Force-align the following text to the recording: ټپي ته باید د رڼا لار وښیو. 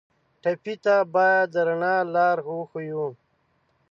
ټپي 0.41 0.75
ته 0.83 0.95
باید 1.13 1.47
د 1.53 1.55
رڼا 1.67 1.95
لار 2.15 2.37
وښیو. 2.47 3.07